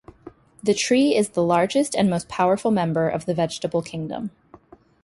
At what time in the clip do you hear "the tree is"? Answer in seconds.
0.63-1.29